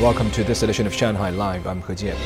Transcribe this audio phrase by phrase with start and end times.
[0.00, 1.66] Welcome to this edition of Shanghai Live.
[1.66, 2.16] I'm He Jian.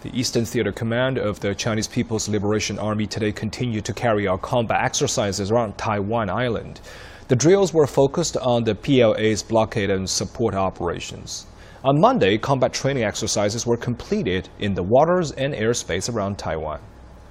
[0.00, 4.40] The Eastern Theater Command of the Chinese People's Liberation Army today continued to carry out
[4.40, 6.80] combat exercises around Taiwan Island.
[7.28, 11.44] The drills were focused on the PLA's blockade and support operations.
[11.84, 16.80] On Monday, combat training exercises were completed in the waters and airspace around Taiwan.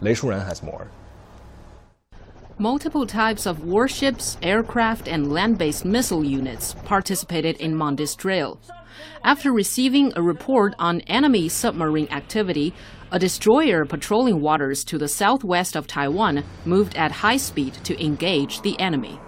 [0.02, 0.88] Lei Shuran has more.
[2.60, 8.60] Multiple types of warships, aircraft, and land-based missile units participated in Monday's drill.
[9.24, 12.76] After receiving a report on enemy submarine activity,
[13.12, 18.62] a destroyer patrolling waters to the southwest of Taiwan moved at high speed to engage
[18.62, 19.20] the enemy.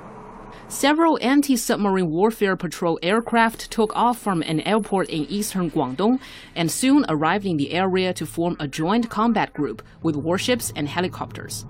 [0.68, 6.20] Several anti-submarine warfare patrol aircraft took off from an airport in eastern Guangdong
[6.56, 10.88] and soon arrived in the area to form a joint combat group with warships and
[10.88, 11.66] helicopters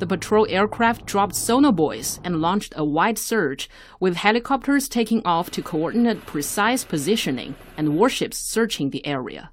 [0.00, 3.68] the patrol aircraft dropped sonobuoys and launched a wide search,
[4.00, 9.50] with helicopters taking off to coordinate precise positioning and warships searching the area.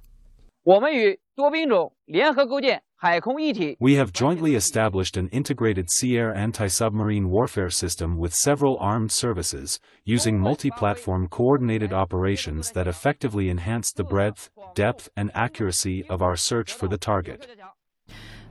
[3.80, 9.12] We have jointly established an integrated sea air anti submarine warfare system with several armed
[9.12, 16.22] services, using multi platform coordinated operations that effectively enhanced the breadth, depth, and accuracy of
[16.22, 17.46] our search for the target.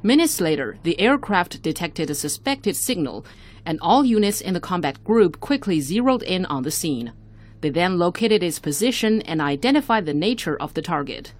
[0.04, 3.26] Minutes later, the aircraft detected a suspected signal,
[3.66, 7.14] and all units in the combat group quickly zeroed in on the scene.
[7.62, 11.34] They then located its position and identified the nature of the target.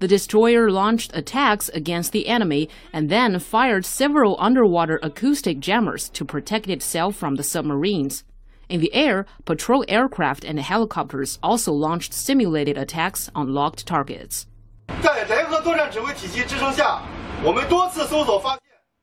[0.00, 6.24] The destroyer launched attacks against the enemy and then fired several underwater acoustic jammers to
[6.24, 8.24] protect itself from the submarines.
[8.68, 14.46] In the air, patrol aircraft and helicopters also launched simulated attacks on locked targets.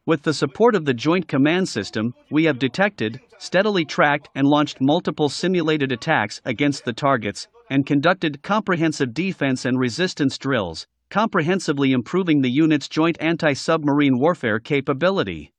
[0.05, 4.79] With the support of the Joint Command System, we have detected, steadily tracked, and launched
[4.79, 12.41] multiple simulated attacks against the targets, and conducted comprehensive defense and resistance drills, comprehensively improving
[12.41, 15.51] the unit's joint anti submarine warfare capability.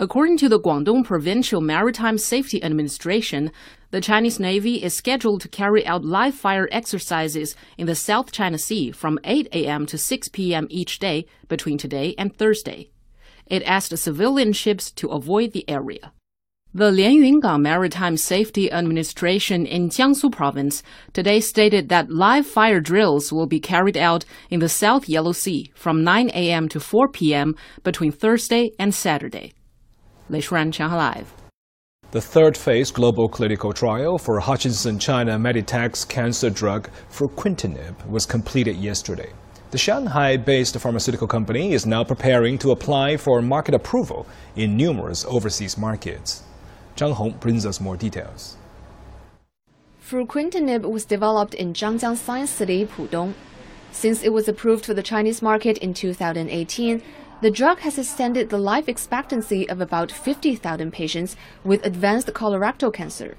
[0.00, 3.50] According to the Guangdong Provincial Maritime Safety Administration,
[3.90, 8.58] the Chinese Navy is scheduled to carry out live fire exercises in the South China
[8.58, 9.86] Sea from 8 a.m.
[9.86, 10.68] to 6 p.m.
[10.70, 12.90] each day between today and Thursday.
[13.48, 16.12] It asked civilian ships to avoid the area.
[16.72, 23.48] The Lianyungang Maritime Safety Administration in Jiangsu Province today stated that live fire drills will
[23.48, 26.68] be carried out in the South Yellow Sea from 9 a.m.
[26.68, 27.56] to 4 p.m.
[27.82, 29.54] between Thursday and Saturday.
[30.28, 31.32] Lei Shuran, Shanghai Live.
[32.10, 38.76] The third phase global clinical trial for Hutchison China Meditech's cancer drug fruquintinib was completed
[38.76, 39.30] yesterday.
[39.70, 45.76] The Shanghai-based pharmaceutical company is now preparing to apply for market approval in numerous overseas
[45.76, 46.42] markets.
[46.96, 48.56] Zhang Hong brings us more details.
[50.02, 53.34] Fruquintinib was developed in Zhangjiang Science City, Pudong.
[53.92, 57.02] Since it was approved for the Chinese market in 2018,
[57.40, 63.36] the drug has extended the life expectancy of about 50,000 patients with advanced colorectal cancer.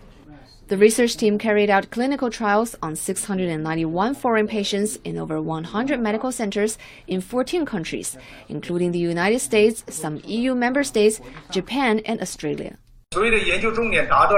[0.69, 6.31] The research team carried out clinical trials on 691 foreign patients in over 100 medical
[6.31, 6.77] centers
[7.07, 8.15] in 14 countries,
[8.47, 11.19] including the United States, some EU member states,
[11.51, 12.77] Japan, and Australia.
[13.11, 14.29] The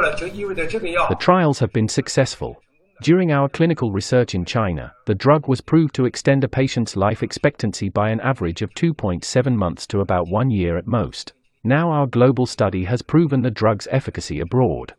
[1.19, 2.61] trials have been successful.
[3.01, 7.23] During our clinical research in China, the drug was proved to extend a patient's life
[7.23, 11.33] expectancy by an average of 2.7 months to about one year at most.
[11.63, 14.93] Now our global study has proven the drug's efficacy abroad.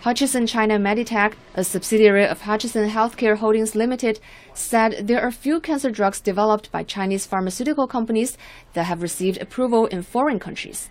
[0.00, 4.18] Hutchison China Meditech, a subsidiary of Hutchison Healthcare Holdings Limited,
[4.52, 8.36] said there are few cancer drugs developed by Chinese pharmaceutical companies
[8.72, 10.90] that have received approval in foreign countries.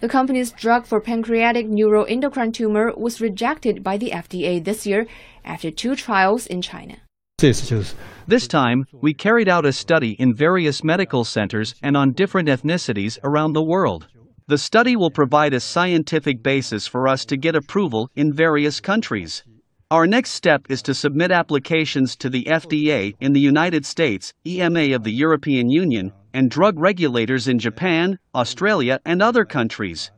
[0.00, 5.06] The company's drug for pancreatic neuroendocrine tumor was rejected by the FDA this year
[5.44, 6.96] after two trials in China.
[7.38, 13.18] This time, we carried out a study in various medical centers and on different ethnicities
[13.22, 14.06] around the world.
[14.46, 19.44] The study will provide a scientific basis for us to get approval in various countries.
[19.90, 24.94] Our next step is to submit applications to the FDA in the United States, EMA
[24.94, 30.10] of the European Union, and drug regulators in Japan, Australia, and other countries.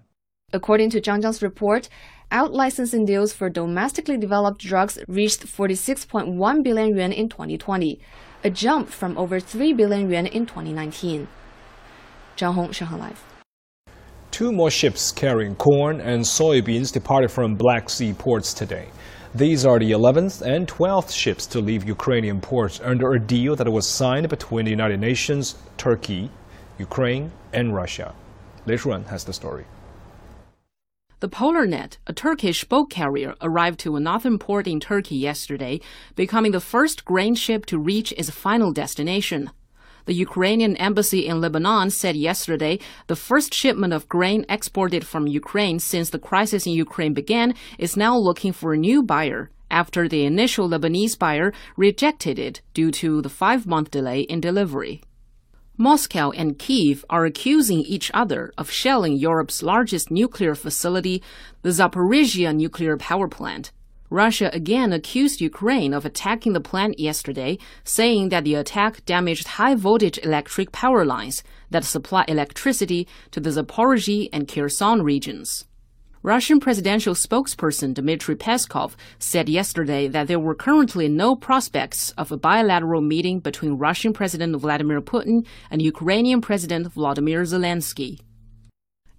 [0.52, 1.88] According to Zhangjiang's report,
[2.30, 8.00] out licensing deals for domestically developed drugs reached 46.1 billion yuan in 2020,
[8.44, 11.28] a jump from over 3 billion yuan in 2019.
[12.36, 13.24] Zhang Hong, Shanghai Live.
[14.30, 18.88] Two more ships carrying corn and soybeans departed from Black Sea ports today.
[19.34, 23.72] These are the 11th and 12th ships to leave Ukrainian ports under a deal that
[23.72, 26.28] was signed between the United Nations, Turkey,
[26.78, 28.14] Ukraine, and Russia.
[28.66, 29.64] Lei Shuran has the story.
[31.20, 35.80] The Polarnet, a Turkish boat carrier, arrived to a northern port in Turkey yesterday,
[36.14, 39.50] becoming the first grain ship to reach its final destination.
[40.04, 45.78] The Ukrainian embassy in Lebanon said yesterday the first shipment of grain exported from Ukraine
[45.78, 50.24] since the crisis in Ukraine began is now looking for a new buyer after the
[50.24, 55.02] initial Lebanese buyer rejected it due to the five month delay in delivery.
[55.78, 61.22] Moscow and Kiev are accusing each other of shelling Europe's largest nuclear facility,
[61.62, 63.72] the Zaporizhia nuclear power plant.
[64.12, 69.74] Russia again accused Ukraine of attacking the plant yesterday, saying that the attack damaged high
[69.74, 75.64] voltage electric power lines that supply electricity to the Zaporizhia and Kherson regions.
[76.22, 82.36] Russian presidential spokesperson Dmitry Peskov said yesterday that there were currently no prospects of a
[82.36, 88.20] bilateral meeting between Russian President Vladimir Putin and Ukrainian President Vladimir Zelensky.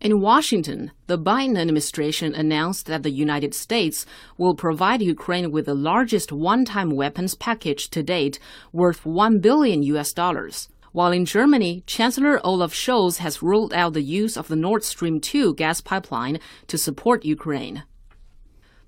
[0.03, 4.05] In Washington, the Biden administration announced that the United States
[4.37, 8.37] will provide Ukraine with the largest one-time weapons package to date
[8.73, 10.67] worth 1 billion US dollars.
[10.91, 15.21] While in Germany, Chancellor Olaf Scholz has ruled out the use of the Nord Stream
[15.21, 17.83] 2 gas pipeline to support Ukraine.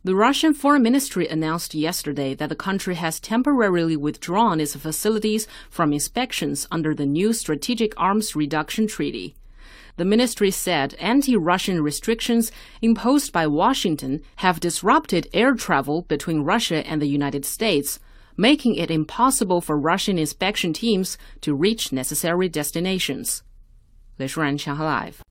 [0.04, 5.94] The Russian Foreign Ministry announced yesterday that the country has temporarily withdrawn its facilities from
[5.94, 9.38] inspections under the new Strategic Arms Reduction Treaty
[9.98, 12.52] the ministry said anti Russian restrictions
[12.82, 18.00] imposed by Washington have disrupted air travel between Russia and the United States,
[18.38, 23.44] making it impossible for Russian inspection teams to reach necessary destinations.
[24.20, 25.25] Lei Shuran，强和 Live。